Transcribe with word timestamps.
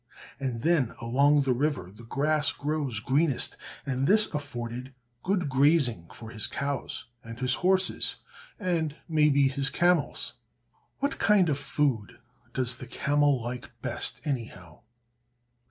And 0.39 0.63
then 0.63 0.95
along 0.99 1.43
the 1.43 1.53
river 1.53 1.91
the 1.91 2.01
grass 2.01 2.51
grows 2.51 2.99
greenest, 2.99 3.55
and 3.85 4.07
this 4.07 4.25
afforded 4.33 4.95
good 5.21 5.47
grazing 5.47 6.07
for 6.11 6.31
his 6.31 6.47
cows, 6.47 7.05
and 7.23 7.39
his 7.39 7.53
horses, 7.61 8.15
and, 8.59 8.95
may 9.07 9.29
be, 9.29 9.47
his 9.47 9.69
camels. 9.69 10.33
What 10.97 11.19
kind 11.19 11.49
of 11.49 11.59
food 11.59 12.17
does 12.51 12.77
the 12.77 12.87
camel 12.87 13.39
like 13.43 13.69
best, 13.83 14.21
anyhow? 14.25 14.81